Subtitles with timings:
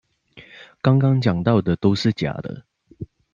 [0.81, 2.65] 剛剛講到的都是假的